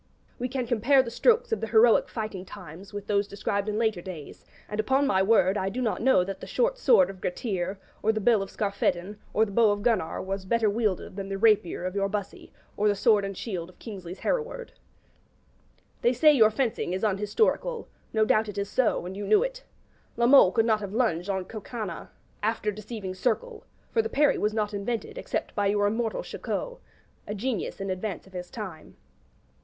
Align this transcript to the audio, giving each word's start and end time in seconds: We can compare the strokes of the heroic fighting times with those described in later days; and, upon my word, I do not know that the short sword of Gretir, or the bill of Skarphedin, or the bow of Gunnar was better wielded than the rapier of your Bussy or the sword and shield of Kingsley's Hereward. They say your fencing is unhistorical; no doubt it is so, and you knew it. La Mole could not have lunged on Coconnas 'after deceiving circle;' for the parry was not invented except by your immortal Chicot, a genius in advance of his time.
We 0.39 0.49
can 0.49 0.65
compare 0.65 1.03
the 1.03 1.11
strokes 1.11 1.51
of 1.51 1.61
the 1.61 1.67
heroic 1.67 2.09
fighting 2.09 2.43
times 2.43 2.91
with 2.91 3.05
those 3.05 3.27
described 3.27 3.69
in 3.69 3.77
later 3.77 4.01
days; 4.01 4.43
and, 4.67 4.79
upon 4.79 5.05
my 5.05 5.21
word, 5.21 5.59
I 5.59 5.69
do 5.69 5.79
not 5.79 6.01
know 6.01 6.23
that 6.23 6.39
the 6.39 6.47
short 6.47 6.79
sword 6.79 7.11
of 7.11 7.21
Gretir, 7.21 7.77
or 8.01 8.11
the 8.11 8.19
bill 8.19 8.41
of 8.41 8.49
Skarphedin, 8.49 9.19
or 9.31 9.45
the 9.45 9.51
bow 9.51 9.69
of 9.69 9.83
Gunnar 9.83 10.19
was 10.19 10.43
better 10.43 10.71
wielded 10.71 11.15
than 11.17 11.29
the 11.29 11.37
rapier 11.37 11.85
of 11.85 11.93
your 11.93 12.09
Bussy 12.09 12.51
or 12.75 12.87
the 12.87 12.95
sword 12.95 13.23
and 13.23 13.37
shield 13.37 13.69
of 13.69 13.77
Kingsley's 13.77 14.21
Hereward. 14.21 14.71
They 16.01 16.13
say 16.13 16.33
your 16.33 16.49
fencing 16.49 16.93
is 16.93 17.03
unhistorical; 17.03 17.87
no 18.11 18.25
doubt 18.25 18.49
it 18.49 18.57
is 18.57 18.71
so, 18.71 19.05
and 19.05 19.15
you 19.15 19.27
knew 19.27 19.43
it. 19.43 19.63
La 20.17 20.25
Mole 20.25 20.51
could 20.51 20.65
not 20.65 20.79
have 20.79 20.93
lunged 20.95 21.29
on 21.29 21.45
Coconnas 21.45 22.07
'after 22.41 22.71
deceiving 22.71 23.13
circle;' 23.13 23.65
for 23.91 24.01
the 24.01 24.09
parry 24.09 24.39
was 24.39 24.51
not 24.51 24.73
invented 24.73 25.19
except 25.19 25.53
by 25.53 25.67
your 25.67 25.85
immortal 25.85 26.23
Chicot, 26.23 26.79
a 27.27 27.35
genius 27.35 27.79
in 27.79 27.91
advance 27.91 28.25
of 28.25 28.33
his 28.33 28.49
time. 28.49 28.97